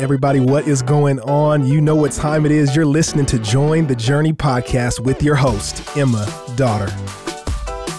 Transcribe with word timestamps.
Everybody, 0.00 0.40
what 0.40 0.66
is 0.66 0.80
going 0.80 1.20
on? 1.20 1.66
You 1.66 1.78
know 1.78 1.94
what 1.94 2.12
time 2.12 2.46
it 2.46 2.52
is. 2.52 2.74
You're 2.74 2.86
listening 2.86 3.26
to 3.26 3.38
Join 3.38 3.86
the 3.86 3.94
Journey 3.94 4.32
podcast 4.32 4.98
with 4.98 5.22
your 5.22 5.34
host, 5.34 5.94
Emma 5.94 6.26
Dotter. 6.56 6.86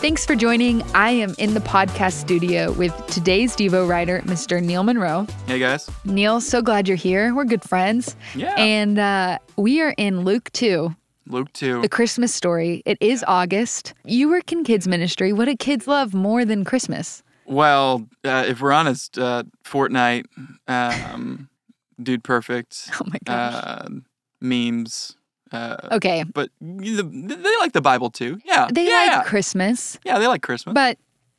Thanks 0.02 0.26
for 0.26 0.36
joining. 0.36 0.82
I 0.96 1.12
am 1.12 1.36
in 1.38 1.54
the 1.54 1.60
podcast 1.60 2.14
studio 2.14 2.72
with 2.72 2.92
today's 3.06 3.56
Devo 3.56 3.88
writer, 3.88 4.22
Mr. 4.22 4.64
Neil 4.64 4.82
Monroe. 4.82 5.28
Hey 5.46 5.60
guys. 5.60 5.92
Neil, 6.04 6.42
so 6.42 6.64
glad 6.64 6.88
you're 6.88 6.98
here. 6.98 7.36
We're 7.36 7.46
good 7.46 7.62
friends. 7.62 8.15
Yeah. 8.33 8.56
And 8.58 8.97
uh, 8.97 9.38
we 9.58 9.79
are 9.81 9.94
in 9.96 10.22
Luke 10.26 10.49
2, 10.54 10.96
Luke 11.28 11.54
2. 11.54 11.83
the 11.83 11.90
Christmas 11.90 12.33
story. 12.33 12.81
It 12.83 12.97
is 12.99 13.24
August. 13.28 13.94
You 14.06 14.28
work 14.28 14.52
in 14.52 14.63
kids' 14.63 14.88
ministry. 14.88 15.33
What 15.33 15.46
do 15.46 15.56
kids 15.56 15.88
love 15.88 16.16
more 16.16 16.45
than 16.45 16.66
Christmas? 16.66 17.22
Well, 17.45 18.08
uh, 18.23 18.45
if 18.48 18.59
we're 18.59 18.72
honest, 18.72 19.20
uh, 19.20 19.44
Fortnite, 19.63 20.26
um, 20.68 21.48
Dude 22.04 22.23
Perfect, 22.23 22.90
Oh 23.02 23.05
my 23.08 23.18
gosh. 23.26 23.54
uh, 23.64 23.88
memes. 24.40 25.16
Uh, 25.52 25.76
okay. 25.91 26.24
But 26.24 26.50
you- 26.62 27.02
they 27.04 27.58
like 27.60 27.74
the 27.74 27.82
Bible 27.82 28.10
too. 28.10 28.40
Yeah. 28.46 28.68
They 28.72 28.88
yeah. 28.88 29.18
like 29.18 29.26
Christmas, 29.26 30.00
Yeah, 30.05 30.18
they 30.20 30.27
like 30.27 30.41
Christmas. 30.41 30.74
but 30.74 30.98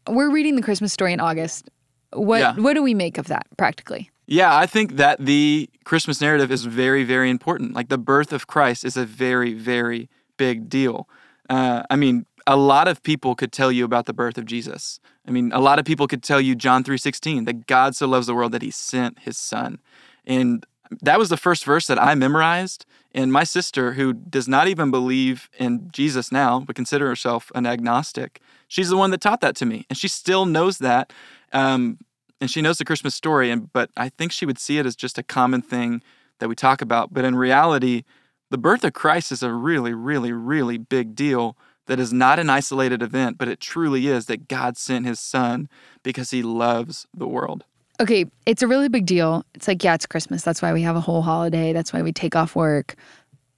we're 0.09 0.31
reading 0.31 0.57
the 0.57 0.63
Christmas 0.63 0.93
story 0.93 1.13
in 1.13 1.21
August. 1.21 1.71
What 2.13 2.41
Yeah. 2.41 2.55
what 2.57 2.75
do 2.75 2.83
we 2.83 2.93
make 2.95 3.17
of 3.19 3.27
that 3.29 3.47
practically? 3.57 4.11
Yeah, 4.27 4.57
I 4.57 4.67
think 4.67 4.97
that 4.97 5.19
the 5.25 5.69
Christmas 5.85 6.21
narrative 6.21 6.53
is 6.53 6.65
very, 6.65 7.05
very 7.05 7.29
important. 7.31 7.75
Like 7.75 7.89
the 7.89 7.99
birth 7.99 8.33
of 8.33 8.47
Christ 8.47 8.85
is 8.85 8.97
a 8.97 9.05
very, 9.05 9.53
very 9.55 10.09
big 10.37 10.69
deal. 10.69 11.09
Uh, 11.51 11.83
I 11.91 11.97
mean, 11.97 12.25
a 12.47 12.57
lot 12.57 12.89
of 12.89 13.03
people 13.03 13.35
could 13.35 13.53
tell 13.53 13.71
you 13.73 13.85
about 13.85 14.07
the 14.07 14.13
birth 14.13 14.37
of 14.39 14.45
Jesus. 14.45 15.01
I 15.27 15.31
mean, 15.31 15.53
a 15.53 15.61
lot 15.61 15.79
of 15.79 15.85
people 15.85 16.07
could 16.07 16.23
tell 16.23 16.41
you 16.41 16.55
John 16.55 16.85
three 16.85 16.99
sixteen 16.99 17.45
that 17.47 17.67
God 17.67 17.97
so 17.97 18.07
loves 18.07 18.27
the 18.27 18.35
world 18.35 18.53
that 18.53 18.63
He 18.63 18.71
sent 18.71 19.21
His 19.21 19.39
Son, 19.39 19.81
and 20.27 20.65
that 21.01 21.19
was 21.19 21.29
the 21.29 21.37
first 21.37 21.65
verse 21.65 21.87
that 21.87 22.01
I 22.01 22.15
memorized. 22.15 22.85
And 23.15 23.33
my 23.33 23.45
sister, 23.45 23.93
who 23.93 24.13
does 24.13 24.49
not 24.49 24.69
even 24.69 24.91
believe 24.91 25.51
in 25.59 25.91
Jesus 25.93 26.33
now, 26.33 26.61
but 26.61 26.77
consider 26.77 27.07
herself 27.09 27.53
an 27.55 27.67
agnostic, 27.67 28.41
she's 28.69 28.89
the 28.89 28.97
one 28.97 29.11
that 29.11 29.21
taught 29.21 29.41
that 29.43 29.57
to 29.57 29.67
me, 29.67 29.87
and 29.91 29.99
she 29.99 30.09
still 30.09 30.47
knows 30.47 30.79
that. 30.79 31.13
Um, 31.53 31.99
and 32.41 32.51
she 32.51 32.63
knows 32.63 32.79
the 32.79 32.85
Christmas 32.85 33.15
story, 33.15 33.51
and 33.51 33.73
but 33.73 33.91
I 33.97 34.09
think 34.09 34.33
she 34.33 34.47
would 34.47 34.59
see 34.59 34.79
it 34.79 34.87
as 34.87 34.97
just 34.97 35.17
a 35.19 35.23
common 35.23 35.63
thing 35.63 36.03
that 36.41 36.49
we 36.49 36.57
talk 36.57 36.83
about. 36.83 37.15
But 37.15 37.25
in 37.25 37.37
reality, 37.37 38.03
the 38.51 38.59
birth 38.59 38.83
of 38.83 38.95
Christ 38.95 39.31
is 39.31 39.43
a 39.43 39.53
really, 39.53 39.95
really, 39.95 40.33
really 40.33 40.77
big 40.77 41.15
deal 41.15 41.57
that 41.87 42.01
is 42.01 42.13
not 42.13 42.39
an 42.39 42.51
isolated 42.51 43.01
event, 43.01 43.39
but 43.39 43.49
it 43.49 43.61
truly 43.61 44.09
is 44.09 44.27
that 44.27 44.49
God 44.49 44.77
sent 44.77 45.07
his 45.07 45.21
son 45.21 45.69
because 46.03 46.31
he 46.31 46.43
loves 46.43 47.07
the 47.15 47.29
world. 47.29 47.65
Okay, 48.03 48.25
it's 48.47 48.63
a 48.63 48.67
really 48.67 48.89
big 48.89 49.07
deal. 49.07 49.47
It's 49.55 49.69
like, 49.69 49.85
yeah, 49.85 49.95
it's 49.95 50.07
Christmas. 50.07 50.43
That's 50.43 50.61
why 50.61 50.73
we 50.73 50.83
have 50.83 50.97
a 50.97 51.01
whole 51.01 51.23
holiday. 51.23 51.73
That's 51.73 51.93
why 51.93 52.03
we 52.03 52.13
take 52.13 52.35
off 52.35 52.57
work. 52.57 52.97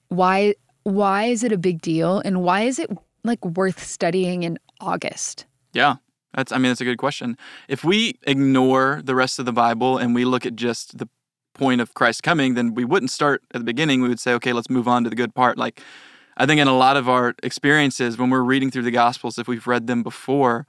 Why 0.09 0.53
why 0.83 1.23
is 1.23 1.43
it 1.43 1.51
a 1.51 1.57
big 1.57 1.81
deal 1.81 2.19
and 2.23 2.43
why 2.43 2.61
is 2.61 2.77
it 2.77 2.91
like 3.23 3.43
worth 3.43 3.83
studying 3.83 4.43
in 4.43 4.59
August? 4.79 5.47
Yeah. 5.73 5.95
That's 6.35 6.51
I 6.51 6.57
mean 6.57 6.69
that's 6.69 6.81
a 6.81 6.85
good 6.85 6.99
question. 6.99 7.39
If 7.67 7.83
we 7.83 8.19
ignore 8.27 9.01
the 9.03 9.15
rest 9.15 9.39
of 9.39 9.45
the 9.45 9.51
Bible 9.51 9.97
and 9.97 10.13
we 10.13 10.25
look 10.25 10.45
at 10.45 10.55
just 10.55 10.99
the 10.99 11.09
point 11.55 11.81
of 11.81 11.95
Christ 11.95 12.21
coming, 12.21 12.53
then 12.53 12.75
we 12.75 12.85
wouldn't 12.85 13.09
start 13.09 13.41
at 13.51 13.61
the 13.61 13.65
beginning. 13.65 14.03
We 14.03 14.09
would 14.09 14.19
say, 14.19 14.33
okay, 14.33 14.53
let's 14.53 14.69
move 14.69 14.87
on 14.87 15.03
to 15.05 15.09
the 15.09 15.15
good 15.15 15.33
part. 15.33 15.57
Like 15.57 15.81
I 16.37 16.45
think 16.45 16.61
in 16.61 16.67
a 16.67 16.77
lot 16.77 16.97
of 16.97 17.09
our 17.09 17.33
experiences 17.41 18.19
when 18.19 18.29
we're 18.29 18.43
reading 18.43 18.69
through 18.69 18.83
the 18.83 18.91
gospels, 18.91 19.39
if 19.39 19.47
we've 19.47 19.65
read 19.65 19.87
them 19.87 20.03
before, 20.03 20.67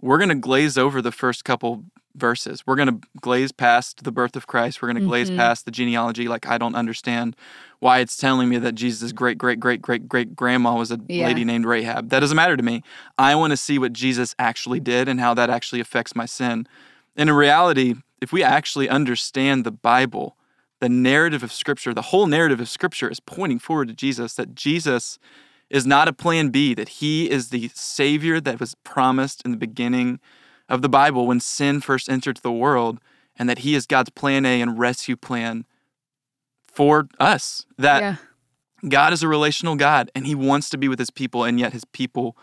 we're 0.00 0.18
going 0.18 0.28
to 0.28 0.36
glaze 0.36 0.78
over 0.78 1.02
the 1.02 1.10
first 1.10 1.44
couple 1.44 1.86
verses. 2.16 2.66
We're 2.66 2.76
going 2.76 3.00
to 3.00 3.08
glaze 3.20 3.52
past 3.52 4.04
the 4.04 4.12
birth 4.12 4.36
of 4.36 4.46
Christ. 4.46 4.80
We're 4.80 4.88
going 4.88 5.02
to 5.02 5.08
glaze 5.08 5.30
Mhm. 5.30 5.36
past 5.36 5.64
the 5.64 5.70
genealogy 5.70 6.28
like 6.28 6.46
I 6.46 6.58
don't 6.58 6.74
understand 6.74 7.36
why 7.80 7.98
it's 7.98 8.16
telling 8.16 8.48
me 8.48 8.58
that 8.58 8.74
Jesus' 8.74 9.12
great 9.12 9.38
great 9.38 9.60
great 9.60 9.82
great 9.82 10.08
great 10.08 10.34
grandma 10.34 10.76
was 10.76 10.90
a 10.90 10.98
Yeah. 11.08 11.26
lady 11.26 11.44
named 11.44 11.66
Rahab. 11.66 12.08
That 12.10 12.20
doesn't 12.20 12.36
matter 12.36 12.56
to 12.56 12.62
me. 12.62 12.82
I 13.18 13.34
want 13.34 13.52
to 13.52 13.56
see 13.56 13.78
what 13.78 13.92
Jesus 13.92 14.34
actually 14.38 14.80
did 14.80 15.08
and 15.08 15.20
how 15.20 15.34
that 15.34 15.50
actually 15.50 15.80
affects 15.80 16.16
my 16.16 16.26
sin. 16.26 16.66
And 17.16 17.28
in 17.30 17.36
reality, 17.36 17.94
if 18.20 18.32
we 18.32 18.42
actually 18.42 18.88
understand 18.88 19.64
the 19.64 19.70
Bible, 19.70 20.36
the 20.80 20.88
narrative 20.88 21.42
of 21.42 21.52
Scripture, 21.52 21.94
the 21.94 22.02
whole 22.02 22.26
narrative 22.26 22.60
of 22.60 22.68
Scripture 22.68 23.08
is 23.10 23.20
pointing 23.20 23.58
forward 23.58 23.88
to 23.88 23.94
Jesus, 23.94 24.34
that 24.34 24.54
Jesus 24.54 25.18
is 25.68 25.86
not 25.86 26.06
a 26.08 26.12
plan 26.12 26.50
B, 26.50 26.74
that 26.74 26.88
he 26.88 27.28
is 27.30 27.48
the 27.48 27.70
Savior 27.74 28.40
that 28.40 28.60
was 28.60 28.74
promised 28.84 29.42
in 29.44 29.50
the 29.50 29.56
beginning 29.56 30.20
of 30.68 30.82
the 30.82 30.88
Bible 30.88 31.26
when 31.26 31.40
sin 31.40 31.80
first 31.80 32.08
entered 32.08 32.38
the 32.38 32.52
world, 32.52 32.98
and 33.38 33.48
that 33.48 33.58
he 33.60 33.74
is 33.74 33.86
God's 33.86 34.10
plan 34.10 34.44
A 34.46 34.60
and 34.60 34.78
rescue 34.78 35.16
plan 35.16 35.64
for 36.66 37.08
us. 37.18 37.66
That 37.78 38.00
yeah. 38.02 38.16
God 38.88 39.12
is 39.12 39.22
a 39.22 39.28
relational 39.28 39.76
God 39.76 40.10
and 40.14 40.26
he 40.26 40.34
wants 40.34 40.68
to 40.70 40.78
be 40.78 40.88
with 40.88 40.98
his 40.98 41.10
people, 41.10 41.44
and 41.44 41.58
yet 41.58 41.72
his 41.72 41.84
people 41.84 42.36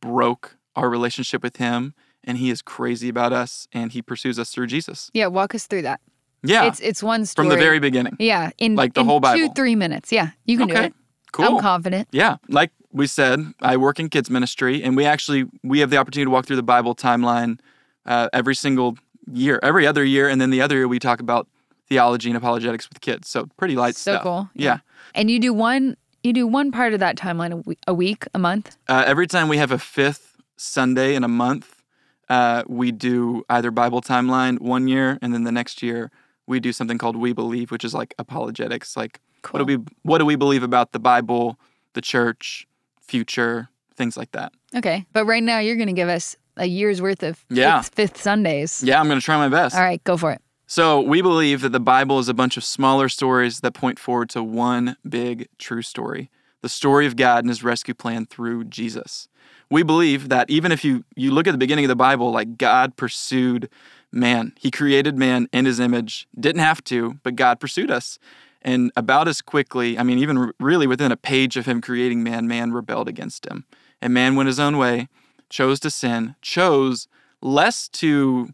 broke 0.00 0.56
our 0.76 0.88
relationship 0.88 1.42
with 1.42 1.56
him, 1.56 1.94
and 2.24 2.38
he 2.38 2.50
is 2.50 2.62
crazy 2.62 3.08
about 3.08 3.32
us, 3.32 3.66
and 3.72 3.92
he 3.92 4.02
pursues 4.02 4.38
us 4.38 4.50
through 4.50 4.66
Jesus. 4.66 5.10
Yeah, 5.12 5.26
walk 5.26 5.54
us 5.54 5.66
through 5.66 5.82
that. 5.82 6.00
Yeah, 6.42 6.66
It's 6.66 6.80
it's 6.80 7.02
one 7.02 7.26
story. 7.26 7.48
from 7.48 7.54
the 7.54 7.62
very 7.62 7.80
beginning. 7.80 8.16
Yeah, 8.18 8.50
in 8.56 8.74
like 8.74 8.94
the 8.94 9.00
in 9.00 9.06
whole 9.06 9.18
two 9.18 9.22
Bible. 9.22 9.52
three 9.54 9.76
minutes. 9.76 10.10
Yeah, 10.10 10.30
you 10.46 10.56
can 10.56 10.68
do 10.68 10.74
it. 10.74 10.94
Cool. 11.32 11.56
I'm 11.56 11.58
confident. 11.60 12.08
Yeah, 12.12 12.36
like 12.48 12.70
we 12.92 13.06
said, 13.06 13.40
I 13.60 13.76
work 13.76 14.00
in 14.00 14.08
kids 14.08 14.30
ministry, 14.30 14.82
and 14.82 14.96
we 14.96 15.04
actually 15.04 15.44
we 15.62 15.80
have 15.80 15.90
the 15.90 15.98
opportunity 15.98 16.26
to 16.26 16.30
walk 16.30 16.46
through 16.46 16.56
the 16.56 16.62
Bible 16.62 16.94
timeline 16.94 17.60
uh, 18.06 18.28
every 18.32 18.54
single 18.54 18.96
year, 19.32 19.58
every 19.62 19.86
other 19.86 20.04
year, 20.04 20.28
and 20.28 20.40
then 20.40 20.50
the 20.50 20.60
other 20.60 20.76
year 20.76 20.88
we 20.88 20.98
talk 20.98 21.20
about 21.20 21.46
theology 21.88 22.30
and 22.30 22.36
apologetics 22.36 22.88
with 22.88 23.00
kids. 23.00 23.28
So 23.28 23.46
pretty 23.56 23.76
light 23.76 23.96
so 23.96 24.12
stuff. 24.12 24.22
cool. 24.22 24.50
Yeah. 24.54 24.78
And 25.14 25.30
you 25.30 25.38
do 25.38 25.52
one 25.52 25.96
you 26.22 26.32
do 26.32 26.46
one 26.46 26.70
part 26.70 26.92
of 26.92 27.00
that 27.00 27.16
timeline 27.16 27.52
a 27.52 27.56
week, 27.56 27.78
a 27.86 27.94
week, 27.94 28.26
a 28.34 28.38
month. 28.38 28.76
Uh, 28.88 29.04
every 29.06 29.26
time 29.26 29.48
we 29.48 29.56
have 29.56 29.72
a 29.72 29.78
fifth 29.78 30.36
Sunday 30.56 31.14
in 31.14 31.24
a 31.24 31.28
month, 31.28 31.82
uh, 32.28 32.62
we 32.68 32.92
do 32.92 33.42
either 33.48 33.70
Bible 33.70 34.02
timeline 34.02 34.60
one 34.60 34.86
year, 34.86 35.18
and 35.22 35.32
then 35.32 35.44
the 35.44 35.52
next 35.52 35.82
year 35.82 36.10
we 36.46 36.60
do 36.60 36.72
something 36.72 36.98
called 36.98 37.16
We 37.16 37.32
Believe, 37.32 37.70
which 37.70 37.84
is 37.84 37.94
like 37.94 38.14
apologetics. 38.18 38.96
Like 38.96 39.20
Cool. 39.42 39.60
what 39.60 39.66
do 39.66 39.78
we 39.78 39.84
what 40.02 40.18
do 40.18 40.26
we 40.26 40.36
believe 40.36 40.62
about 40.62 40.92
the 40.92 40.98
Bible, 40.98 41.58
the 41.94 42.02
church, 42.02 42.66
future, 43.00 43.68
things 43.96 44.16
like 44.16 44.32
that. 44.32 44.52
Okay, 44.74 45.06
but 45.12 45.24
right 45.24 45.42
now 45.42 45.58
you're 45.58 45.76
going 45.76 45.88
to 45.88 45.94
give 45.94 46.08
us 46.08 46.36
a 46.56 46.66
year's 46.66 47.00
worth 47.00 47.22
of 47.22 47.44
Yeah. 47.48 47.80
fifth, 47.82 47.94
fifth 47.94 48.22
Sundays. 48.22 48.82
Yeah, 48.84 49.00
I'm 49.00 49.08
gonna 49.08 49.20
try 49.20 49.36
my 49.36 49.48
best. 49.48 49.76
All 49.76 49.82
right, 49.82 50.02
go 50.04 50.16
for 50.16 50.32
it. 50.32 50.40
So, 50.66 51.00
we 51.00 51.20
believe 51.20 51.62
that 51.62 51.72
the 51.72 51.80
Bible 51.80 52.20
is 52.20 52.28
a 52.28 52.34
bunch 52.34 52.56
of 52.56 52.62
smaller 52.62 53.08
stories 53.08 53.60
that 53.60 53.72
point 53.72 53.98
forward 53.98 54.30
to 54.30 54.42
one 54.42 54.96
big 55.08 55.48
true 55.58 55.82
story 55.82 56.30
the 56.62 56.68
story 56.68 57.06
of 57.06 57.16
God 57.16 57.38
and 57.38 57.48
his 57.48 57.64
rescue 57.64 57.94
plan 57.94 58.26
through 58.26 58.64
Jesus. 58.64 59.28
We 59.70 59.82
believe 59.82 60.28
that 60.28 60.50
even 60.50 60.72
if 60.72 60.84
you, 60.84 61.04
you 61.16 61.30
look 61.30 61.46
at 61.46 61.52
the 61.52 61.58
beginning 61.58 61.84
of 61.84 61.88
the 61.88 61.96
Bible, 61.96 62.30
like 62.32 62.58
God 62.58 62.96
pursued 62.96 63.68
man, 64.12 64.52
he 64.58 64.70
created 64.70 65.16
man 65.16 65.48
in 65.52 65.64
his 65.64 65.80
image, 65.80 66.26
didn't 66.38 66.60
have 66.60 66.82
to, 66.84 67.18
but 67.22 67.36
God 67.36 67.60
pursued 67.60 67.90
us. 67.90 68.18
And 68.62 68.92
about 68.96 69.28
as 69.28 69.40
quickly, 69.40 69.98
I 69.98 70.02
mean, 70.02 70.18
even 70.18 70.52
really 70.58 70.86
within 70.86 71.12
a 71.12 71.16
page 71.16 71.56
of 71.56 71.66
him 71.66 71.80
creating 71.80 72.22
man, 72.22 72.46
man 72.46 72.72
rebelled 72.72 73.08
against 73.08 73.46
him. 73.46 73.64
And 74.02 74.12
man 74.12 74.34
went 74.36 74.48
his 74.48 74.60
own 74.60 74.76
way, 74.76 75.08
chose 75.50 75.80
to 75.80 75.90
sin, 75.90 76.36
chose 76.40 77.08
less 77.42 77.88
to 77.88 78.50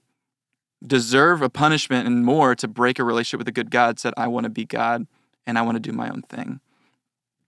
deserve 0.84 1.43
a 1.43 1.49
punishment 1.49 2.07
and 2.07 2.25
more 2.25 2.55
to 2.55 2.69
break 2.69 2.99
a 2.99 3.05
relationship 3.05 3.39
with 3.39 3.49
a 3.49 3.53
good 3.53 3.71
God 3.71 3.99
said, 3.99 4.15
I 4.17 4.27
want 4.27 4.45
to 4.45 4.51
be 4.51 4.65
God 4.65 5.07
and 5.47 5.59
I 5.59 5.62
want 5.62 5.77
to 5.77 5.81
do 5.81 5.93
my 5.93 6.09
own 6.09 6.23
thing. 6.23 6.61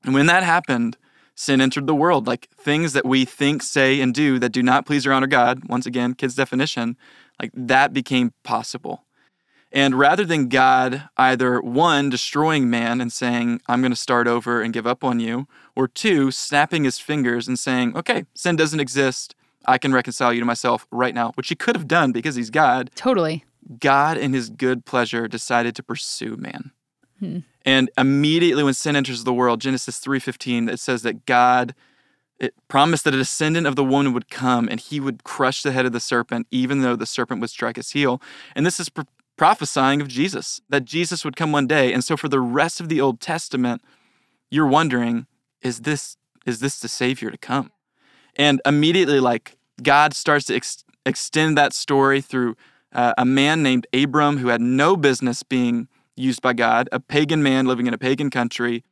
And 0.05 0.15
when 0.15 0.27
that 0.27 0.43
happened, 0.43 0.97
sin 1.35 1.61
entered 1.61 1.87
the 1.87 1.95
world. 1.95 2.27
Like 2.27 2.49
things 2.57 2.93
that 2.93 3.05
we 3.05 3.25
think, 3.25 3.63
say, 3.63 4.01
and 4.01 4.15
do 4.15 4.39
that 4.39 4.53
do 4.53 4.63
not 4.63 4.87
please 4.87 5.07
or 5.07 5.13
honor 5.13 5.27
God, 5.27 5.69
once 5.69 5.87
again, 5.87 6.15
kid's 6.15 6.35
definition, 6.35 6.97
like 7.41 7.51
that 7.55 7.93
became 7.93 8.33
possible. 8.43 9.05
And 9.71 9.99
rather 9.99 10.25
than 10.25 10.49
God 10.49 11.09
either 11.17 11.61
one, 11.61 12.09
destroying 12.09 12.71
man 12.71 13.01
and 13.01 13.13
saying, 13.13 13.61
I'm 13.69 13.83
going 13.83 13.93
to 13.93 13.97
start 13.97 14.27
over 14.27 14.63
and 14.63 14.73
give 14.73 14.87
up 14.87 15.05
on 15.05 15.21
you, 15.21 15.47
or 15.77 15.87
two, 15.87 16.31
snapping 16.31 16.85
his 16.85 16.99
fingers 16.99 17.47
and 17.47 17.59
saying, 17.59 17.97
okay, 17.97 18.25
sin 18.35 18.57
doesn't 18.57 18.81
exist. 18.81 19.35
I 19.67 19.79
can 19.79 19.93
reconcile 19.93 20.33
you 20.33 20.41
to 20.41 20.47
myself 20.47 20.87
right 20.91 21.15
now, 21.15 21.33
which 21.35 21.49
he 21.49 21.55
could 21.55 21.77
have 21.77 21.89
done 21.89 22.13
because 22.13 22.37
he's 22.37 22.51
God. 22.51 22.91
Totally. 22.95 23.45
God, 23.81 24.17
in 24.17 24.33
his 24.33 24.49
good 24.49 24.85
pleasure, 24.85 25.29
decided 25.29 25.77
to 25.77 25.83
pursue 25.83 26.37
man. 26.37 26.71
Hmm. 27.19 27.39
And 27.65 27.91
immediately 27.99 28.63
when 28.63 28.75
sin 28.75 28.97
enters 28.97 29.25
the 29.25 29.33
world, 29.33 29.61
Genesis 29.61 29.99
3:15, 29.99 30.71
it 30.71 30.81
says 30.81 31.03
that 31.03 31.27
God 31.27 31.75
it 32.39 32.55
promised 32.69 33.05
that 33.05 33.15
a 33.15 33.19
descendant 33.19 33.67
of 33.67 33.77
the 33.77 33.85
woman 33.85 34.13
would 34.13 34.31
come 34.31 34.69
and 34.69 34.79
he 34.79 35.01
would 35.01 35.25
crush 35.25 35.63
the 35.63 35.73
head 35.73 35.87
of 35.87 35.93
the 35.93 36.01
serpent, 36.01 36.47
even 36.51 36.83
though 36.83 36.97
the 36.97 37.07
serpent 37.07 37.41
would 37.41 37.51
strike 37.51 37.77
his 37.77 37.91
heel. 37.91 38.23
And 38.55 38.65
this 38.65 38.79
is 38.79 38.89
pro- 38.89 39.05
prophesying 39.37 40.01
of 40.01 40.09
Jesus, 40.09 40.61
that 40.69 40.85
Jesus 40.85 41.25
would 41.25 41.37
come 41.37 41.53
one 41.53 41.67
day. 41.67 41.93
And 41.93 42.05
so 42.05 42.17
for 42.17 42.29
the 42.29 42.41
rest 42.41 42.81
of 42.81 42.89
the 42.89 43.01
Old 43.01 43.21
Testament, 43.21 43.83
you're 44.51 44.67
wondering, 44.67 45.27
is 45.63 45.81
this 45.81 46.17
is 46.47 46.61
this 46.61 46.79
the 46.79 46.89
Savior 46.89 47.31
to 47.31 47.37
come? 47.37 47.73
And 48.39 48.63
immediately, 48.65 49.21
like 49.21 49.59
God 49.83 50.15
starts 50.15 50.47
to 50.47 50.55
ex- 50.55 50.85
extend 51.05 51.59
that 51.59 51.73
story 51.73 52.21
through 52.21 52.57
uh, 52.93 53.13
a 53.19 53.25
man 53.25 53.63
named 53.63 53.87
Abram 53.93 54.39
who 54.39 54.49
had 54.49 54.61
no 54.61 54.97
business 54.97 55.43
being 55.43 55.89
used 56.17 56.41
by 56.41 56.53
God, 56.53 56.89
a 56.93 57.01
pagan 57.01 57.43
man 57.43 57.67
living 57.67 57.87
in 57.87 57.95
a 57.95 57.99
pagan 57.99 58.31
country. 58.31 58.85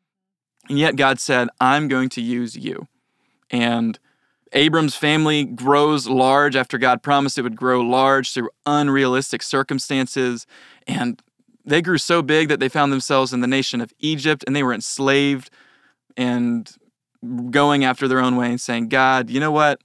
And 0.69 0.79
yet 0.79 0.97
God 0.97 1.21
said, 1.21 1.49
I'm 1.61 1.89
going 1.89 2.09
to 2.11 2.21
use 2.21 2.57
you. 2.57 2.89
And 3.51 3.99
Abram's 4.53 4.97
family 4.97 5.45
grows 5.45 6.07
large 6.09 6.57
after 6.57 6.79
God 6.79 7.03
promised 7.03 7.39
it 7.39 7.43
would 7.43 7.57
grow 7.57 7.81
large 7.81 8.33
through 8.33 8.51
unrealistic 8.65 9.43
circumstances. 9.43 10.47
And 10.87 11.21
they 11.65 11.83
grew 11.83 11.99
so 11.99 12.23
big 12.23 12.49
that 12.49 12.61
they 12.61 12.69
found 12.69 12.93
themselves 12.93 13.33
in 13.33 13.41
the 13.41 13.47
nation 13.47 13.81
of 13.81 13.93
Egypt 13.99 14.45
and 14.47 14.55
they 14.55 14.63
were 14.63 14.73
enslaved 14.73 15.51
and 16.17 16.73
going 17.51 17.85
after 17.85 18.09
their 18.09 18.21
own 18.21 18.37
way 18.37 18.49
and 18.51 18.61
saying, 18.61 18.89
God, 18.89 19.31
you 19.31 19.41
know 19.41 19.51
what? 19.51 19.81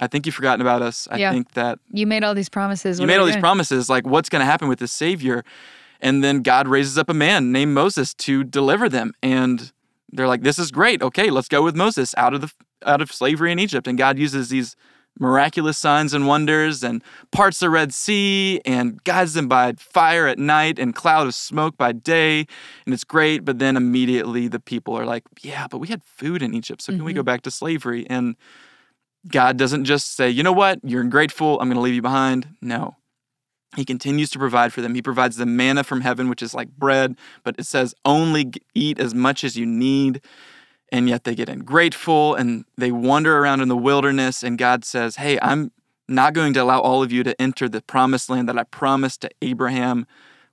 I 0.00 0.06
think 0.06 0.24
you've 0.26 0.34
forgotten 0.34 0.60
about 0.60 0.82
us. 0.82 1.06
I 1.10 1.18
Yeah. 1.18 1.30
think 1.32 1.52
that 1.52 1.78
You 1.92 2.06
made 2.06 2.24
all 2.24 2.34
these 2.34 2.48
promises. 2.48 2.98
you 3.00 3.06
made 3.06 3.16
all 3.18 3.24
we 3.24 3.30
these 3.30 3.34
doing? 3.36 3.42
promises. 3.42 3.88
Like, 3.90 4.06
what's 4.06 4.28
going 4.28 4.40
to 4.40 4.46
happen 4.46 4.68
with 4.68 4.78
this 4.78 4.92
Savior? 4.92 5.44
And 6.00 6.24
then 6.24 6.40
God 6.42 6.66
raises 6.68 6.96
up 6.96 7.10
a 7.10 7.14
man 7.14 7.52
named 7.52 7.74
Moses 7.74 8.14
to 8.14 8.42
deliver 8.42 8.88
them. 8.88 9.12
And 9.22 9.72
they're 10.10 10.28
like, 10.28 10.42
this 10.42 10.58
is 10.58 10.70
great. 10.70 11.02
Okay, 11.02 11.30
let's 11.30 11.48
go 11.48 11.62
with 11.62 11.76
Moses 11.76 12.14
out 12.16 12.32
of 12.34 12.40
the 12.40 12.50
out 12.86 13.02
of 13.02 13.12
slavery 13.12 13.52
in 13.52 13.58
Egypt. 13.58 13.86
And 13.86 13.98
God 13.98 14.18
uses 14.18 14.48
these 14.48 14.74
miraculous 15.18 15.78
signs 15.78 16.14
and 16.14 16.26
wonders 16.26 16.82
and 16.82 17.02
parts 17.30 17.58
the 17.58 17.68
Red 17.68 17.92
Sea 17.92 18.60
and 18.64 19.02
guides 19.04 19.34
them 19.34 19.48
by 19.48 19.74
fire 19.78 20.26
at 20.26 20.38
night 20.38 20.78
and 20.78 20.94
cloud 20.94 21.26
of 21.26 21.34
smoke 21.34 21.76
by 21.76 21.92
day. 21.92 22.46
And 22.86 22.94
it's 22.94 23.04
great. 23.04 23.44
But 23.44 23.58
then 23.58 23.76
immediately 23.76 24.48
the 24.48 24.60
people 24.60 24.96
are 24.96 25.04
like, 25.04 25.24
yeah, 25.42 25.66
but 25.70 25.78
we 25.78 25.88
had 25.88 26.02
food 26.02 26.42
in 26.42 26.54
Egypt. 26.54 26.82
So 26.82 26.92
can 26.92 27.04
we 27.04 27.12
go 27.12 27.20
mm-hmm. 27.20 27.26
back 27.26 27.42
to 27.42 27.50
slavery? 27.50 28.06
And 28.08 28.36
God 29.28 29.58
doesn't 29.58 29.84
just 29.84 30.16
say, 30.16 30.30
you 30.30 30.42
know 30.42 30.52
what, 30.52 30.80
you're 30.82 31.02
ungrateful, 31.02 31.60
I'm 31.60 31.68
going 31.68 31.76
to 31.76 31.82
leave 31.82 31.94
you 31.94 32.02
behind. 32.02 32.48
No. 32.62 32.96
He 33.76 33.84
continues 33.84 34.30
to 34.30 34.38
provide 34.38 34.72
for 34.72 34.80
them. 34.80 34.94
He 34.94 35.02
provides 35.02 35.36
them 35.36 35.56
manna 35.56 35.84
from 35.84 36.00
heaven, 36.00 36.28
which 36.28 36.42
is 36.42 36.54
like 36.54 36.70
bread, 36.70 37.16
but 37.44 37.54
it 37.58 37.66
says 37.66 37.94
only 38.04 38.50
eat 38.74 38.98
as 38.98 39.14
much 39.14 39.44
as 39.44 39.56
you 39.56 39.64
need. 39.64 40.22
And 40.92 41.08
yet 41.08 41.24
they 41.24 41.34
get 41.34 41.48
ungrateful 41.48 42.34
and 42.34 42.64
they 42.76 42.90
wander 42.90 43.38
around 43.38 43.60
in 43.60 43.68
the 43.68 43.76
wilderness. 43.76 44.42
And 44.42 44.58
God 44.58 44.84
says, 44.84 45.16
Hey, 45.16 45.38
I'm 45.40 45.70
not 46.08 46.34
going 46.34 46.52
to 46.54 46.62
allow 46.62 46.80
all 46.80 47.02
of 47.02 47.12
you 47.12 47.22
to 47.22 47.40
enter 47.40 47.68
the 47.68 47.80
promised 47.80 48.28
land 48.28 48.48
that 48.48 48.58
I 48.58 48.64
promised 48.64 49.20
to 49.22 49.30
Abraham 49.40 50.06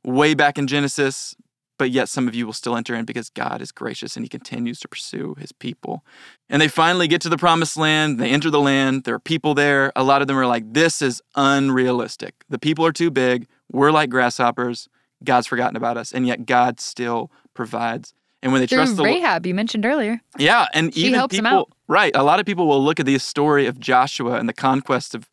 way 0.03 0.35
back 0.35 0.57
in 0.57 0.67
Genesis, 0.67 1.35
but 1.77 1.89
yet 1.89 2.09
some 2.09 2.27
of 2.27 2.35
you 2.35 2.45
will 2.45 2.53
still 2.53 2.75
enter 2.75 2.95
in 2.95 3.05
because 3.05 3.29
God 3.29 3.61
is 3.61 3.71
gracious 3.71 4.15
and 4.15 4.23
he 4.23 4.29
continues 4.29 4.79
to 4.79 4.87
pursue 4.87 5.35
his 5.39 5.51
people. 5.51 6.05
And 6.49 6.61
they 6.61 6.67
finally 6.67 7.07
get 7.07 7.21
to 7.21 7.29
the 7.29 7.37
promised 7.37 7.75
land. 7.75 8.19
They 8.19 8.29
enter 8.29 8.49
the 8.49 8.59
land. 8.59 9.03
There 9.03 9.15
are 9.15 9.19
people 9.19 9.53
there. 9.53 9.91
A 9.95 10.03
lot 10.03 10.21
of 10.21 10.27
them 10.27 10.37
are 10.37 10.45
like, 10.45 10.73
this 10.73 11.01
is 11.01 11.21
unrealistic. 11.35 12.35
The 12.49 12.59
people 12.59 12.85
are 12.85 12.91
too 12.91 13.11
big. 13.11 13.47
We're 13.71 13.91
like 13.91 14.09
grasshoppers. 14.09 14.87
God's 15.23 15.47
forgotten 15.47 15.75
about 15.75 15.97
us. 15.97 16.11
And 16.11 16.27
yet 16.27 16.45
God 16.45 16.79
still 16.79 17.31
provides. 17.53 18.13
And 18.41 18.51
when 18.51 18.61
they 18.61 18.67
Through 18.67 18.77
trust 18.77 18.97
the 18.97 19.03
Rahab, 19.03 19.45
you 19.45 19.53
mentioned 19.55 19.85
earlier. 19.85 20.21
yeah, 20.37 20.67
and 20.73 20.93
She 20.93 21.07
even 21.07 21.27
people, 21.27 21.47
out. 21.47 21.71
right? 21.87 22.15
A 22.15 22.23
lot 22.23 22.39
of 22.39 22.45
people 22.45 22.67
will 22.67 22.83
look 22.83 22.99
at 22.99 23.05
the 23.05 23.17
story 23.17 23.65
of 23.65 23.79
Joshua 23.79 24.33
and 24.33 24.47
the 24.47 24.53
conquest 24.53 25.15
of 25.15 25.29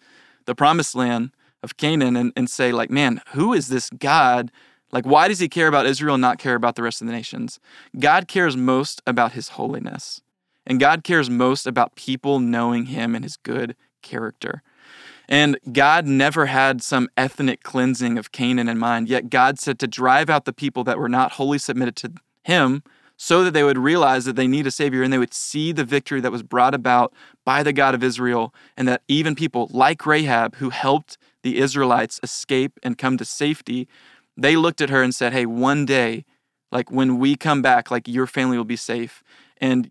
the 0.46 0.54
promised 0.54 0.94
land 0.94 1.30
of 1.62 1.76
Canaan 1.76 2.16
and, 2.16 2.32
and 2.36 2.48
say, 2.48 2.72
like, 2.72 2.90
man, 2.90 3.20
who 3.28 3.52
is 3.52 3.68
this 3.68 3.90
God? 3.90 4.50
Like, 4.90 5.06
why 5.06 5.28
does 5.28 5.38
he 5.38 5.48
care 5.48 5.68
about 5.68 5.86
Israel 5.86 6.14
and 6.14 6.22
not 6.22 6.38
care 6.38 6.54
about 6.54 6.76
the 6.76 6.82
rest 6.82 7.00
of 7.00 7.06
the 7.06 7.12
nations? 7.12 7.58
God 7.98 8.28
cares 8.28 8.56
most 8.56 9.02
about 9.06 9.32
his 9.32 9.50
holiness, 9.50 10.22
and 10.66 10.80
God 10.80 11.04
cares 11.04 11.28
most 11.28 11.66
about 11.66 11.96
people 11.96 12.38
knowing 12.38 12.86
him 12.86 13.14
and 13.14 13.24
his 13.24 13.36
good 13.36 13.76
character. 14.02 14.62
And 15.28 15.58
God 15.72 16.06
never 16.06 16.46
had 16.46 16.82
some 16.82 17.08
ethnic 17.16 17.62
cleansing 17.62 18.18
of 18.18 18.30
Canaan 18.30 18.68
in 18.68 18.78
mind, 18.78 19.08
yet 19.08 19.30
God 19.30 19.58
said 19.58 19.78
to 19.80 19.86
drive 19.86 20.28
out 20.28 20.44
the 20.44 20.52
people 20.52 20.84
that 20.84 20.98
were 20.98 21.08
not 21.08 21.32
wholly 21.32 21.58
submitted 21.58 21.96
to 21.96 22.12
him 22.42 22.82
so 23.16 23.44
that 23.44 23.52
they 23.52 23.62
would 23.62 23.78
realize 23.78 24.24
that 24.24 24.36
they 24.36 24.46
need 24.46 24.66
a 24.66 24.70
savior 24.70 25.02
and 25.02 25.12
they 25.12 25.18
would 25.18 25.34
see 25.34 25.72
the 25.72 25.84
victory 25.84 26.20
that 26.20 26.32
was 26.32 26.42
brought 26.42 26.74
about 26.74 27.12
by 27.44 27.62
the 27.62 27.72
God 27.72 27.94
of 27.94 28.02
Israel 28.02 28.54
and 28.76 28.88
that 28.88 29.02
even 29.08 29.34
people 29.34 29.68
like 29.72 30.04
Rahab 30.04 30.56
who 30.56 30.70
helped 30.70 31.16
the 31.42 31.58
Israelites 31.58 32.18
escape 32.22 32.78
and 32.82 32.98
come 32.98 33.16
to 33.18 33.24
safety 33.24 33.88
they 34.36 34.56
looked 34.56 34.80
at 34.80 34.90
her 34.90 35.02
and 35.02 35.14
said 35.14 35.32
hey 35.32 35.46
one 35.46 35.84
day 35.86 36.24
like 36.72 36.90
when 36.90 37.18
we 37.18 37.36
come 37.36 37.62
back 37.62 37.90
like 37.90 38.08
your 38.08 38.26
family 38.26 38.56
will 38.56 38.64
be 38.64 38.76
safe 38.76 39.22
and 39.58 39.90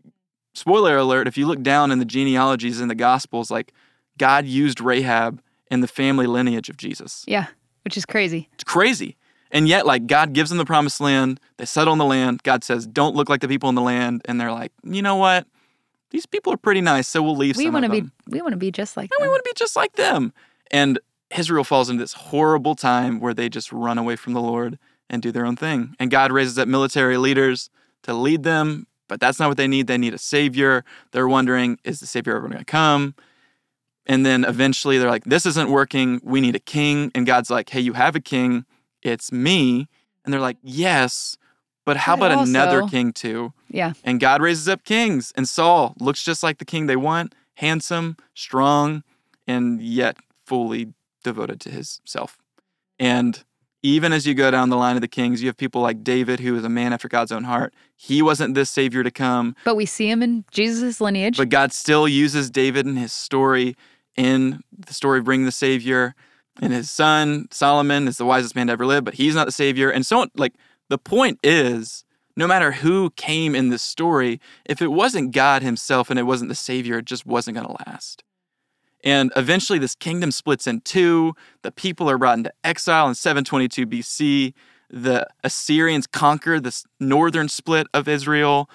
spoiler 0.54 0.98
alert 0.98 1.28
if 1.28 1.38
you 1.38 1.48
look 1.48 1.62
down 1.62 1.92
in 1.92 2.00
the 2.00 2.06
genealogies 2.06 2.82
in 2.82 2.88
the 2.88 2.96
gospels 2.96 3.50
like 3.50 3.74
God 4.18 4.46
used 4.46 4.82
Rahab 4.82 5.42
in 5.72 5.82
the 5.82 5.88
family 5.88 6.28
lineage 6.28 6.70
of 6.70 6.78
Jesus 6.78 7.24
Yeah, 7.28 7.48
which 7.84 7.98
is 7.98 8.06
crazy. 8.06 8.50
it's 8.54 8.64
crazy. 8.64 9.16
And 9.54 9.68
yet, 9.68 9.86
like, 9.86 10.08
God 10.08 10.34
gives 10.34 10.50
them 10.50 10.58
the 10.58 10.66
promised 10.66 11.00
land. 11.00 11.40
They 11.58 11.66
settle 11.66 11.94
in 11.94 12.00
the 12.00 12.06
land. 12.06 12.42
God 12.44 12.64
says, 12.64 12.88
don't 12.88 13.16
look 13.16 13.30
like 13.30 13.40
the 13.40 13.48
people 13.48 13.70
in 13.70 13.76
the 13.76 13.82
land. 13.82 14.24
And 14.26 14.42
they're 14.42 14.52
like, 14.52 14.74
you 14.84 15.02
know 15.02 15.16
what? 15.16 15.46
These 16.10 16.26
people 16.26 16.52
are 16.52 16.58
pretty 16.58 16.82
nice, 16.82 17.08
so 17.08 17.24
we'll 17.24 17.38
leave 17.38 17.56
We 17.56 17.66
some 17.66 17.74
want 17.74 17.86
of 17.86 17.92
to 17.92 17.96
be 17.96 18.02
them. 18.02 18.12
we 18.28 18.42
want 18.42 18.54
to 18.54 18.58
be 18.58 18.72
just 18.72 18.98
like 18.98 19.12
And 19.18 19.24
we 19.26 19.30
want 19.30 19.44
to 19.44 19.50
be 19.50 19.54
just 19.56 19.76
like 19.76 19.94
them. 19.94 20.34
And 20.72 21.00
Israel 21.36 21.64
falls 21.64 21.90
into 21.90 22.04
this 22.04 22.14
horrible 22.14 22.76
time 22.76 23.20
where 23.20 23.34
they 23.34 23.48
just 23.48 23.72
run 23.72 23.98
away 23.98 24.16
from 24.16 24.34
the 24.34 24.42
Lord 24.42 24.78
and 25.10 25.22
do 25.22 25.32
their 25.32 25.46
own 25.46 25.56
thing. 25.56 25.96
And 26.00 26.12
God 26.12 26.32
raises 26.32 26.58
up 26.58 26.68
military 26.68 27.18
leaders 27.18 27.70
to 28.04 28.14
lead 28.14 28.44
them, 28.44 28.88
but 29.08 29.20
that's 29.20 29.40
not 29.40 29.50
what 29.50 29.58
they 29.58 29.68
need. 29.68 29.88
They 29.88 29.98
need 29.98 30.14
a 30.14 30.20
savior. 30.20 30.84
They're 31.12 31.28
wondering, 31.28 31.80
is 31.84 32.00
the 32.00 32.08
savior 32.08 32.36
ever 32.38 32.48
going 32.48 32.60
to 32.60 32.66
come? 32.66 33.16
And 34.06 34.26
then 34.26 34.44
eventually 34.46 34.98
they're 34.98 35.10
like, 35.10 35.26
this 35.26 35.46
isn't 35.46 35.70
working. 35.70 36.22
We 36.24 36.42
need 36.42 36.56
a 36.56 36.60
king. 36.60 37.12
And 37.16 37.26
God's 37.26 37.50
like, 37.50 37.70
hey, 37.70 37.80
you 37.80 37.94
have 37.94 38.16
a 38.16 38.20
king. 38.20 38.66
It's 39.04 39.32
me. 39.32 39.88
And 40.24 40.34
they're 40.34 40.42
like, 40.42 40.58
yes, 40.64 41.38
but 41.86 41.98
how 41.98 42.16
But 42.16 42.32
about 42.32 42.48
another 42.48 42.88
king 42.88 43.12
too? 43.12 43.54
Yeah. 43.70 43.94
And 44.04 44.20
God 44.20 44.42
raises 44.42 44.70
up 44.70 44.84
kings, 44.86 45.34
and 45.36 45.48
Saul 45.50 45.96
looks 46.00 46.24
just 46.24 46.42
like 46.44 46.58
the 46.60 46.66
king 46.66 46.86
they 46.88 46.96
want 46.96 47.36
handsome, 47.56 48.18
strong, 48.34 49.04
and 49.46 49.80
yet 49.82 50.18
fully 50.46 50.94
devoted 51.24 51.60
to 51.62 51.70
himself. 51.70 52.38
And 53.00 53.44
even 53.84 54.14
as 54.14 54.26
you 54.26 54.34
go 54.34 54.50
down 54.50 54.70
the 54.70 54.78
line 54.78 54.96
of 54.96 55.02
the 55.02 55.08
kings, 55.08 55.42
you 55.44 55.48
have 55.50 55.58
people 55.58 55.82
like 55.82 56.04
David, 56.04 56.40
who 56.40 56.56
is 56.56 56.64
a 56.64 56.70
man 56.70 56.94
after 56.94 57.08
God's 57.10 57.32
own 57.32 57.44
heart. 57.44 57.74
He 57.96 58.22
wasn't 58.22 58.56
this 58.56 58.70
savior 58.72 59.04
to 59.04 59.12
come, 59.12 59.56
But 59.66 59.76
we 59.76 59.86
see 59.86 60.10
him 60.10 60.24
in 60.24 60.46
Jesus' 60.52 61.00
lineage. 61.02 61.38
but 61.38 61.50
God 61.50 61.74
still 61.74 62.08
uses 62.08 62.50
David 62.50 62.86
and 62.86 62.98
his 62.98 63.12
story 63.14 63.76
in 64.16 64.62
the 64.78 64.94
story 64.94 65.20
of 65.20 65.26
bringing 65.26 65.46
the 65.46 65.52
savior. 65.52 66.16
And 66.62 66.72
his 66.72 66.92
son, 66.92 67.48
Solomon, 67.52 68.08
is 68.08 68.18
the 68.18 68.26
wisest 68.26 68.56
man 68.56 68.68
to 68.68 68.74
ever 68.74 68.86
live, 68.86 69.04
but 69.04 69.16
he's 69.16 69.36
not 69.36 69.46
the 69.46 69.52
savior. 69.52 69.90
And 69.90 70.06
so, 70.06 70.28
like, 70.36 70.54
the 70.90 70.98
point 70.98 71.40
is 71.44 72.06
no 72.36 72.48
matter 72.48 72.72
who 72.72 73.12
came 73.12 73.56
in 73.56 73.70
this 73.70 73.82
story, 73.82 74.40
if 74.66 74.82
it 74.82 74.92
wasn't 74.92 75.32
God 75.32 75.62
himself 75.62 76.10
and 76.10 76.20
it 76.20 76.24
wasn't 76.24 76.50
the 76.50 76.56
savior, 76.56 77.00
it 77.00 77.06
just 77.06 77.26
wasn't 77.26 77.56
going 77.56 77.68
to 77.68 77.84
last. 77.88 78.24
And 79.04 79.32
eventually, 79.36 79.80
this 79.80 79.96
kingdom 79.96 80.32
splits 80.32 80.66
in 80.66 80.82
two. 80.82 81.36
The 81.62 81.72
people 81.72 82.10
are 82.10 82.18
brought 82.18 82.38
into 82.38 82.54
exile 82.64 83.08
in 83.08 83.16
722 83.16 83.86
BC. 83.86 84.54
The 84.90 85.28
Assyrians 85.44 86.08
conquer 86.08 86.60
this 86.60 86.86
northern 87.00 87.50
split 87.50 87.88
of 87.94 88.08
Israel. 88.08 88.70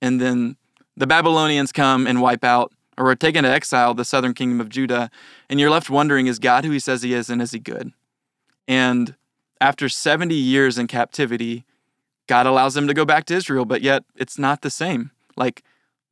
And 0.00 0.20
then 0.20 0.56
the 0.96 1.06
Babylonians 1.06 1.70
come 1.70 2.06
and 2.06 2.22
wipe 2.22 2.44
out 2.44 2.72
or 2.96 3.10
are 3.10 3.16
taken 3.16 3.44
to 3.44 3.50
exile 3.50 3.94
the 3.94 4.04
southern 4.04 4.34
kingdom 4.34 4.60
of 4.60 4.68
Judah. 4.68 5.10
And 5.48 5.58
you're 5.58 5.70
left 5.70 5.90
wondering 5.90 6.26
is 6.26 6.38
God 6.38 6.64
who 6.64 6.70
he 6.70 6.78
says 6.78 7.02
he 7.02 7.14
is 7.14 7.28
and 7.30 7.42
is 7.42 7.52
he 7.52 7.58
good? 7.58 7.92
And 8.66 9.14
after 9.60 9.88
70 9.88 10.34
years 10.34 10.78
in 10.78 10.86
captivity, 10.86 11.64
God 12.26 12.46
allows 12.46 12.74
them 12.74 12.86
to 12.88 12.94
go 12.94 13.04
back 13.04 13.24
to 13.26 13.34
Israel, 13.34 13.64
but 13.64 13.82
yet 13.82 14.04
it's 14.14 14.38
not 14.38 14.62
the 14.62 14.70
same. 14.70 15.10
Like 15.36 15.62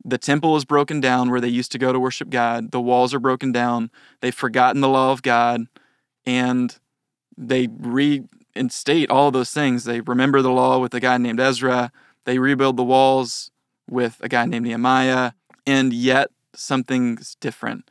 the 0.05 0.19
temple 0.19 0.57
is 0.57 0.65
broken 0.65 1.01
down 1.01 1.31
where 1.31 1.41
they 1.41 1.49
used 1.49 1.73
to 1.73 1.79
go 1.79 1.93
to 1.93 2.01
worship 2.01 2.31
God, 2.31 2.73
the 2.73 2.81
walls 2.81 3.15
are 3.15 3.21
broken 3.21 3.53
down, 3.53 3.91
they've 4.21 4.35
forgotten 4.35 4.81
the 4.81 4.89
law 4.89 5.13
of 5.13 5.23
God, 5.23 5.67
and 6.27 6.77
they 7.37 7.69
reinstate 7.79 9.11
all 9.11 9.31
those 9.31 9.51
things. 9.51 9.85
They 9.85 10.01
remember 10.01 10.43
the 10.43 10.51
law 10.51 10.79
with 10.79 10.93
a 10.95 11.01
guy 11.01 11.19
named 11.19 11.41
Ezra, 11.41 11.93
they 12.25 12.39
rebuild 12.39 12.77
the 12.77 12.85
walls 12.85 13.51
with 13.89 14.19
a 14.21 14.29
guy 14.29 14.45
named 14.45 14.67
Nehemiah, 14.67 15.33
and 15.67 15.93
yet 15.93 16.31
something's 16.55 17.35
different. 17.37 17.91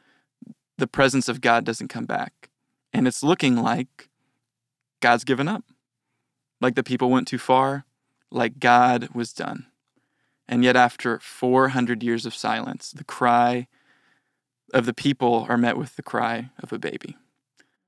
The 0.78 0.88
presence 0.88 1.28
of 1.28 1.42
God 1.42 1.64
doesn't 1.66 1.90
come 1.90 2.06
back. 2.06 2.50
And 2.94 3.08
it's 3.08 3.24
looking 3.24 3.56
like 3.56 4.10
God's 5.00 5.24
given 5.24 5.48
up. 5.48 5.64
Like 6.60 6.76
the 6.76 6.84
people 6.84 7.10
went 7.10 7.28
too 7.28 7.38
far, 7.38 7.86
like 8.30 8.60
God 8.60 9.10
was 9.14 9.34
done. 9.34 9.66
And 10.48 10.64
yet, 10.64 10.76
after 10.76 11.18
400 11.20 12.04
years 12.04 12.26
of 12.26 12.36
silence, 12.36 12.92
the 12.92 13.06
cry 13.06 13.68
of 14.74 14.86
the 14.86 14.94
people 14.94 15.46
are 15.48 15.58
met 15.58 15.78
with 15.78 15.96
the 15.96 16.04
cry 16.04 16.50
of 16.62 16.74
a 16.74 16.80
baby. 16.80 17.18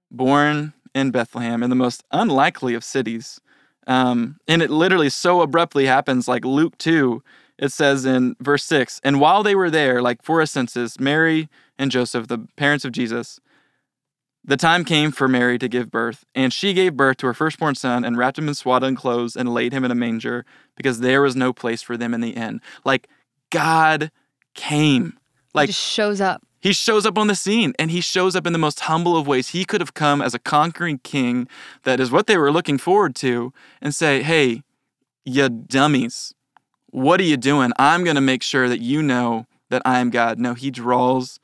Born 0.10 0.74
in 0.96 1.12
Bethlehem, 1.12 1.62
in 1.62 1.70
the 1.70 1.76
most 1.76 2.04
unlikely 2.12 2.74
of 2.74 2.84
cities. 2.84 3.42
Um, 3.86 4.38
and 4.48 4.62
it 4.62 4.70
literally 4.70 5.10
so 5.10 5.42
abruptly 5.42 5.88
happens, 5.88 6.28
like 6.28 6.46
Luke 6.46 6.78
2, 6.78 7.22
it 7.58 7.72
says 7.72 8.06
in 8.06 8.36
verse 8.40 8.64
6 8.66 9.00
And 9.04 9.20
while 9.20 9.44
they 9.44 9.56
were 9.56 9.70
there, 9.70 10.02
like 10.02 10.24
for 10.24 10.42
a 10.42 10.48
census, 10.48 11.00
Mary 11.00 11.50
and 11.78 11.92
Joseph, 11.92 12.28
the 12.28 12.48
parents 12.56 12.86
of 12.86 12.92
Jesus, 12.92 13.40
The 14.44 14.58
time 14.58 14.84
came 14.84 15.12
for 15.12 15.28
Mary 15.28 15.58
to 15.60 15.70
give 15.70 15.90
birth, 15.90 16.26
and 16.36 16.52
she 16.52 16.74
gave 16.74 16.98
birth 16.98 17.18
to 17.18 17.28
her 17.28 17.34
firstborn 17.34 17.76
son 17.76 18.04
and 18.04 18.18
wrapped 18.18 18.38
him 18.38 18.48
in 18.48 18.56
swaddling 18.56 18.96
clothes 18.96 19.36
and 19.36 19.54
laid 19.54 19.72
him 19.72 19.86
in 19.86 19.92
a 19.92 19.96
manger 19.96 20.46
because 20.76 21.00
there 21.00 21.22
was 21.22 21.36
no 21.36 21.54
place 21.54 21.82
for 21.82 21.96
them 21.96 22.14
in 22.14 22.22
the 22.22 22.32
inn. 22.32 22.60
Like 22.84 23.08
God 23.52 24.12
came. 24.56 25.18
Like 25.54 25.68
just 25.70 25.80
shows 25.80 26.20
up. 26.20 26.42
he 26.60 26.74
shows 26.74 27.06
up 27.06 27.18
on 27.18 27.28
the 27.28 27.36
scene 27.36 27.74
and 27.78 27.92
he 27.92 28.02
shows 28.02 28.36
up 28.36 28.48
in 28.48 28.54
the 28.54 28.60
most 28.60 28.82
humble 28.82 29.16
of 29.16 29.28
ways. 29.28 29.50
He 29.50 29.66
could 29.66 29.80
have 29.80 29.94
come 29.94 30.22
as 30.22 30.34
a 30.34 30.40
conquering 30.40 31.00
king 31.04 31.48
that 31.84 32.00
is 32.00 32.12
what 32.12 32.26
they 32.26 32.38
were 32.38 32.52
looking 32.52 32.80
forward 32.80 33.16
to 33.18 33.54
and 33.82 33.94
say, 33.94 34.24
Hey, 34.24 34.64
you 35.24 35.48
dummies, 35.48 36.34
what 36.94 37.20
are 37.20 37.24
you 37.24 37.38
doing? 37.38 37.72
I'm 37.80 38.04
going 38.04 38.16
to 38.16 38.22
make 38.22 38.44
sure 38.44 38.70
that 38.70 38.80
you 38.80 39.02
know 39.02 39.48
that 39.72 39.82
I 39.84 40.00
am 40.00 40.12
God. 40.12 40.38
No, 40.38 40.54
he 40.54 40.70
draws 40.70 41.40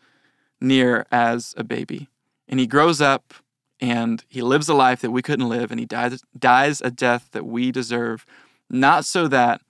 near 0.61 1.07
as 1.11 1.55
a 1.57 1.63
baby 1.63 2.07
and 2.47 2.59
he 2.59 2.67
grows 2.67 3.01
up 3.01 3.33
and 3.79 4.23
he 4.27 4.43
lives 4.43 4.69
a 4.69 4.75
life 4.75 5.01
that 5.01 5.09
we 5.09 5.23
couldn't 5.23 5.49
live 5.49 5.71
and 5.71 5.79
he 5.79 5.87
dies, 5.87 6.23
dies 6.37 6.81
a 6.81 6.91
death 6.91 7.29
that 7.31 7.47
we 7.47 7.71
deserve, 7.71 8.27
not 8.69 9.05
so 9.05 9.27
that 9.27 9.61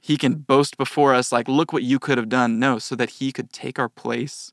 he 0.00 0.16
can 0.16 0.36
boast 0.36 0.78
before 0.78 1.12
us, 1.12 1.32
like, 1.32 1.48
look 1.48 1.72
what 1.72 1.82
you 1.82 1.98
could 1.98 2.16
have 2.16 2.30
done. 2.30 2.58
No, 2.58 2.78
so 2.78 2.94
that 2.94 3.10
he 3.10 3.32
could 3.32 3.52
take 3.52 3.78
our 3.78 3.90
place, 3.90 4.52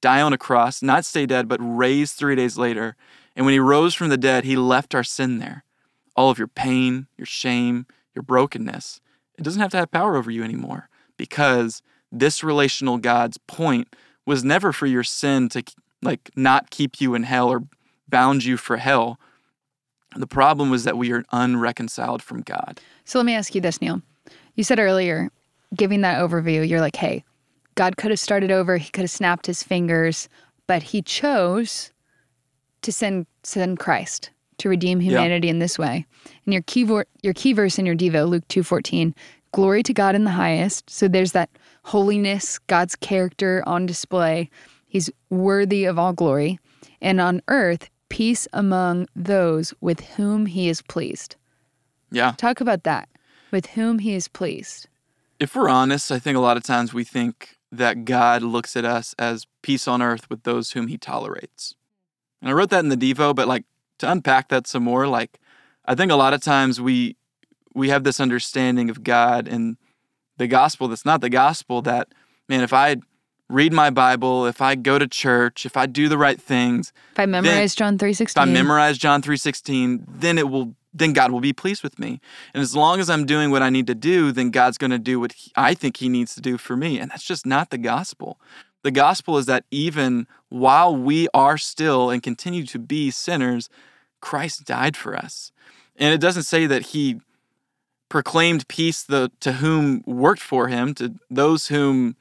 die 0.00 0.20
on 0.20 0.32
a 0.32 0.38
cross, 0.38 0.80
not 0.80 1.04
stay 1.04 1.26
dead, 1.26 1.48
but 1.48 1.58
raise 1.60 2.12
three 2.12 2.36
days 2.36 2.56
later. 2.56 2.94
And 3.34 3.46
when 3.46 3.52
he 3.52 3.58
rose 3.58 3.94
from 3.94 4.10
the 4.10 4.16
dead, 4.16 4.44
he 4.44 4.54
left 4.54 4.94
our 4.94 5.02
sin 5.02 5.38
there. 5.38 5.64
All 6.14 6.30
of 6.30 6.38
your 6.38 6.48
pain, 6.48 7.08
your 7.16 7.26
shame, 7.26 7.86
your 8.14 8.22
brokenness. 8.22 9.00
It 9.40 9.44
doesn't 9.44 9.62
have 9.62 9.70
to 9.70 9.78
have 9.78 9.90
power 9.90 10.16
over 10.16 10.30
you 10.30 10.44
anymore 10.44 10.90
because 11.16 11.80
this 12.12 12.44
relational 12.44 12.98
God's 12.98 13.38
point 13.38 13.96
was 14.26 14.44
never 14.44 14.70
for 14.70 14.84
your 14.84 15.02
sin 15.02 15.48
to 15.48 15.62
like 16.02 16.30
not 16.36 16.68
keep 16.68 17.00
you 17.00 17.14
in 17.14 17.22
hell 17.22 17.48
or 17.48 17.64
bound 18.06 18.44
you 18.44 18.58
for 18.58 18.76
hell. 18.76 19.18
The 20.14 20.26
problem 20.26 20.68
was 20.68 20.84
that 20.84 20.98
we 20.98 21.10
are 21.12 21.24
unreconciled 21.32 22.22
from 22.22 22.42
God. 22.42 22.80
So 23.06 23.18
let 23.18 23.24
me 23.24 23.34
ask 23.34 23.54
you 23.54 23.62
this, 23.62 23.80
Neil. 23.80 24.02
You 24.56 24.64
said 24.64 24.78
earlier, 24.78 25.30
giving 25.74 26.02
that 26.02 26.20
overview, 26.20 26.68
you're 26.68 26.80
like, 26.80 26.96
hey, 26.96 27.24
God 27.76 27.96
could 27.96 28.10
have 28.10 28.20
started 28.20 28.50
over, 28.50 28.76
he 28.76 28.90
could 28.90 29.04
have 29.04 29.10
snapped 29.10 29.46
his 29.46 29.62
fingers, 29.62 30.28
but 30.66 30.82
he 30.82 31.00
chose 31.00 31.92
to 32.82 32.92
send 32.92 33.26
send 33.42 33.78
Christ 33.78 34.30
to 34.60 34.68
redeem 34.68 35.00
humanity 35.00 35.48
in 35.48 35.58
this 35.58 35.78
way. 35.78 36.06
And 36.44 36.52
your 36.52 36.62
key 36.62 36.84
vo- 36.84 37.04
your 37.22 37.34
key 37.34 37.52
verse 37.52 37.78
in 37.78 37.86
your 37.86 37.96
Devo, 37.96 38.28
Luke 38.28 38.46
2:14, 38.48 39.14
glory 39.52 39.82
to 39.82 39.92
God 39.92 40.14
in 40.14 40.24
the 40.24 40.30
highest. 40.30 40.88
So 40.88 41.08
there's 41.08 41.32
that 41.32 41.50
holiness, 41.84 42.58
God's 42.58 42.94
character 42.96 43.62
on 43.66 43.86
display. 43.86 44.50
He's 44.86 45.10
worthy 45.30 45.84
of 45.84 45.98
all 45.98 46.12
glory. 46.12 46.58
And 47.00 47.20
on 47.20 47.42
earth, 47.48 47.88
peace 48.08 48.46
among 48.52 49.08
those 49.16 49.72
with 49.80 50.00
whom 50.00 50.46
he 50.46 50.68
is 50.68 50.82
pleased. 50.82 51.36
Yeah. 52.10 52.32
Talk 52.36 52.60
about 52.60 52.82
that. 52.84 53.08
With 53.50 53.66
whom 53.66 54.00
he 54.00 54.14
is 54.14 54.28
pleased. 54.28 54.88
If 55.38 55.56
we're 55.56 55.68
honest, 55.68 56.12
I 56.12 56.18
think 56.18 56.36
a 56.36 56.40
lot 56.40 56.56
of 56.56 56.62
times 56.62 56.92
we 56.92 57.04
think 57.04 57.56
that 57.72 58.04
God 58.04 58.42
looks 58.42 58.76
at 58.76 58.84
us 58.84 59.14
as 59.18 59.46
peace 59.62 59.88
on 59.88 60.02
earth 60.02 60.28
with 60.28 60.42
those 60.42 60.72
whom 60.72 60.88
he 60.88 60.98
tolerates. 60.98 61.74
And 62.42 62.50
I 62.50 62.52
wrote 62.52 62.70
that 62.70 62.80
in 62.80 62.88
the 62.88 62.96
Devo, 62.96 63.34
but 63.34 63.48
like 63.48 63.64
to 64.00 64.10
unpack 64.10 64.48
that 64.48 64.66
some 64.66 64.82
more, 64.82 65.06
like 65.06 65.38
I 65.84 65.94
think 65.94 66.12
a 66.12 66.16
lot 66.16 66.34
of 66.34 66.42
times 66.42 66.80
we 66.80 67.16
we 67.74 67.88
have 67.88 68.04
this 68.04 68.20
understanding 68.20 68.90
of 68.90 69.04
God 69.04 69.46
and 69.46 69.76
the 70.36 70.46
gospel 70.46 70.88
that's 70.88 71.04
not 71.04 71.20
the 71.20 71.30
gospel 71.30 71.82
that 71.82 72.08
man, 72.48 72.62
if 72.62 72.72
I 72.72 72.96
read 73.48 73.72
my 73.72 73.90
Bible, 73.90 74.46
if 74.46 74.60
I 74.60 74.74
go 74.74 74.98
to 74.98 75.06
church, 75.06 75.66
if 75.66 75.76
I 75.76 75.86
do 75.86 76.08
the 76.08 76.18
right 76.18 76.40
things, 76.40 76.92
If 77.12 77.20
I 77.20 77.26
memorize 77.26 77.74
John 77.74 77.98
three 77.98 78.10
if 78.10 78.36
I 78.36 78.44
memorize 78.44 78.98
John 78.98 79.22
3:16, 79.22 80.04
then 80.08 80.38
it 80.38 80.48
will 80.48 80.74
then 80.92 81.12
God 81.12 81.30
will 81.30 81.40
be 81.40 81.52
pleased 81.52 81.84
with 81.84 81.98
me. 81.98 82.20
And 82.52 82.60
as 82.60 82.74
long 82.74 82.98
as 82.98 83.08
I'm 83.08 83.24
doing 83.24 83.52
what 83.52 83.62
I 83.62 83.70
need 83.70 83.86
to 83.86 83.94
do, 83.94 84.32
then 84.32 84.50
God's 84.50 84.76
going 84.76 84.90
to 84.90 84.98
do 84.98 85.20
what 85.20 85.32
he, 85.32 85.52
I 85.54 85.72
think 85.72 85.98
he 85.98 86.08
needs 86.08 86.34
to 86.34 86.40
do 86.40 86.58
for 86.58 86.76
me. 86.76 86.98
And 86.98 87.12
that's 87.12 87.22
just 87.22 87.46
not 87.46 87.70
the 87.70 87.78
gospel. 87.78 88.40
The 88.82 88.90
gospel 88.90 89.38
is 89.38 89.46
that 89.46 89.64
even 89.70 90.26
while 90.48 90.96
we 90.96 91.28
are 91.32 91.58
still 91.58 92.10
and 92.10 92.22
continue 92.22 92.66
to 92.66 92.78
be 92.78 93.10
sinners, 93.12 93.68
Christ 94.20 94.64
died 94.64 94.96
for 94.96 95.16
us. 95.16 95.52
And 95.96 96.14
it 96.14 96.20
doesn't 96.20 96.44
say 96.44 96.66
that 96.66 96.86
he 96.86 97.20
proclaimed 98.08 98.68
peace 98.68 99.02
the, 99.02 99.30
to 99.40 99.52
whom 99.54 100.02
worked 100.06 100.42
for 100.42 100.68
him, 100.68 100.94
to 100.94 101.14
those 101.30 101.68
whom 101.68 102.16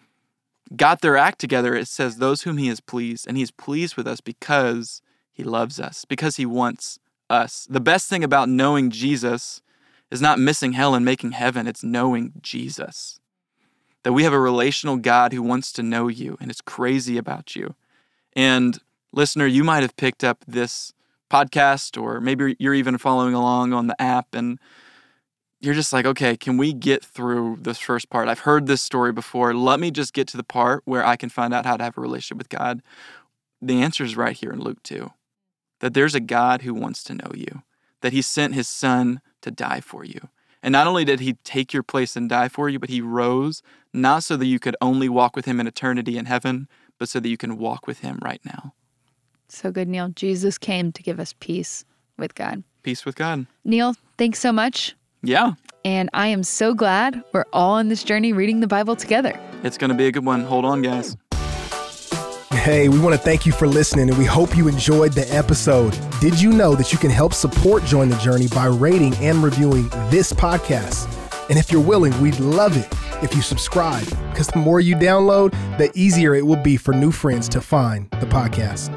got 0.76 1.02
their 1.02 1.18
act 1.18 1.40
together. 1.40 1.76
It 1.76 1.88
says 1.88 2.18
those 2.18 2.44
whom 2.44 2.58
he 2.58 2.70
is 2.70 2.80
pleased. 2.80 3.28
And 3.28 3.38
he's 3.38 3.52
pleased 3.52 3.96
with 3.96 4.08
us 4.08 4.22
because 4.22 5.02
he 5.32 5.44
loves 5.44 5.80
us, 5.80 6.06
because 6.06 6.36
he 6.36 6.46
wants 6.46 7.00
us. 7.30 7.68
The 7.70 7.80
best 7.80 8.10
thing 8.10 8.24
about 8.24 8.50
knowing 8.50 8.90
Jesus 8.92 9.62
is 10.12 10.22
not 10.22 10.40
missing 10.40 10.74
hell 10.74 10.96
and 10.96 11.06
making 11.06 11.32
heaven, 11.32 11.68
it's 11.68 11.84
knowing 11.84 12.34
Jesus. 12.42 13.20
That 14.04 14.14
we 14.14 14.24
have 14.24 14.34
a 14.34 14.40
relational 14.40 14.98
God 14.98 15.34
who 15.34 15.44
wants 15.44 15.72
to 15.74 15.84
know 15.84 16.08
you 16.08 16.38
and 16.40 16.50
is 16.50 16.62
crazy 16.62 17.18
about 17.18 17.56
you. 17.56 17.76
And 18.34 18.80
listener, 19.12 19.46
you 19.46 19.64
might 19.64 19.82
have 19.82 19.98
picked 19.98 20.24
up 20.24 20.44
this 20.48 20.94
podcast, 21.30 22.02
or 22.02 22.20
maybe 22.20 22.56
you're 22.60 22.74
even 22.74 22.98
following 22.98 23.34
along 23.34 23.74
on 23.74 23.88
the 23.88 24.02
app, 24.02 24.34
and 24.34 24.60
you're 25.62 25.74
just 25.74 25.94
like, 25.94 26.06
okay, 26.06 26.38
can 26.38 26.58
we 26.58 26.74
get 26.74 27.04
through 27.04 27.58
this 27.62 27.80
first 27.80 28.10
part? 28.10 28.28
I've 28.28 28.40
heard 28.40 28.68
this 28.68 28.82
story 28.82 29.12
before. 29.12 29.54
Let 29.54 29.80
me 29.80 29.92
just 29.92 30.14
get 30.14 30.28
to 30.30 30.38
the 30.38 30.44
part 30.44 30.84
where 30.86 31.06
I 31.06 31.16
can 31.16 31.30
find 31.30 31.54
out 31.54 31.66
how 31.66 31.78
to 31.78 31.84
have 31.84 31.98
a 31.98 32.02
relationship 32.02 32.38
with 32.38 32.50
God. 32.50 32.82
The 33.62 33.82
answer 33.82 34.04
is 34.04 34.16
right 34.16 34.36
here 34.36 34.52
in 34.52 34.62
Luke 34.62 34.82
2 34.84 35.12
that 35.80 35.94
there's 35.94 36.16
a 36.16 36.20
God 36.20 36.62
who 36.62 36.74
wants 36.74 37.04
to 37.06 37.14
know 37.14 37.32
you, 37.34 37.64
that 38.02 38.14
he 38.14 38.22
sent 38.22 38.54
his 38.54 38.68
son 38.68 39.22
to 39.42 39.52
die 39.52 39.80
for 39.80 40.04
you. 40.04 40.30
And 40.62 40.74
not 40.74 40.88
only 40.88 41.06
did 41.06 41.22
he 41.22 41.34
take 41.46 41.74
your 41.74 41.84
place 41.84 42.16
and 42.16 42.30
die 42.30 42.50
for 42.50 42.68
you, 42.68 42.80
but 42.80 42.90
he 42.90 43.00
rose 43.00 43.62
not 43.94 44.24
so 44.24 44.36
that 44.36 44.46
you 44.46 44.60
could 44.60 44.76
only 44.82 45.08
walk 45.08 45.36
with 45.36 45.46
him 45.46 45.60
in 45.60 45.68
eternity 45.68 46.18
in 46.18 46.26
heaven, 46.26 46.68
but 46.98 47.08
so 47.08 47.20
that 47.20 47.30
you 47.30 47.38
can 47.38 47.58
walk 47.58 47.88
with 47.88 48.00
him 48.00 48.20
right 48.22 48.42
now. 48.44 48.74
So 49.52 49.72
good, 49.72 49.88
Neil. 49.88 50.10
Jesus 50.10 50.58
came 50.58 50.92
to 50.94 51.04
give 51.04 51.20
us 51.20 51.34
peace 51.40 51.84
with 52.18 52.36
God. 52.36 52.64
Peace 52.84 53.06
with 53.06 53.16
God. 53.16 53.46
Neil, 53.66 53.96
thanks 54.18 54.40
so 54.40 54.52
much. 54.52 54.96
Yeah, 55.22 55.54
And 55.84 56.10
I 56.14 56.28
am 56.28 56.44
so 56.44 56.74
glad 56.74 57.22
we're 57.34 57.44
all 57.52 57.74
on 57.74 57.90
this 57.90 58.04
journey 58.06 58.32
reading 58.32 58.62
the 58.62 58.68
Bible 58.68 58.96
together. 58.96 59.38
it's 59.64 59.78
going 59.78 59.90
to 59.90 59.96
be 59.98 60.08
a 60.08 60.12
good 60.14 60.24
one. 60.26 60.42
Hold 60.46 60.64
on, 60.64 60.82
guys. 60.82 61.18
Hey, 62.54 62.88
we 62.90 63.00
want 63.00 63.14
to 63.16 63.22
thank 63.22 63.46
you 63.46 63.52
for 63.52 63.68
listening 63.68 64.10
and 64.10 64.18
we 64.18 64.26
hope 64.26 64.56
you 64.56 64.68
enjoyed 64.68 65.14
the 65.14 65.28
episode. 65.36 65.98
Did 66.22 66.40
you 66.42 66.52
know 66.52 66.76
that 66.76 66.92
you 66.94 66.98
can 66.98 67.10
help 67.10 67.34
support 67.34 67.84
Join 67.86 68.10
the 68.10 68.18
Journey 68.18 68.48
by 68.48 68.66
rating 68.68 69.14
and 69.16 69.42
reviewing 69.44 69.90
this 70.10 70.32
podcast? 70.34 71.08
And 71.50 71.58
if 71.58 71.72
you're 71.72 71.82
willing, 71.82 72.20
we'd 72.22 72.40
love 72.40 72.78
it 72.78 72.88
if 73.24 73.36
you 73.36 73.42
subscribe 73.42 74.08
because 74.30 74.48
the 74.48 74.60
more 74.60 74.80
you 74.80 74.96
download, 74.96 75.52
the 75.78 75.92
easier 75.96 76.36
it 76.36 76.46
will 76.46 76.62
be 76.62 76.78
for 76.78 76.94
new 76.94 77.12
friends 77.12 77.50
to 77.50 77.60
find 77.62 78.10
the 78.12 78.26
podcast. 78.28 78.94